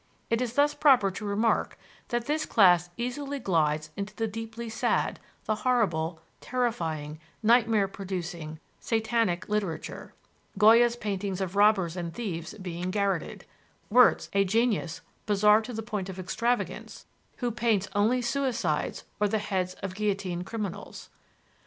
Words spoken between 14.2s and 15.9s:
a genius bizarre to the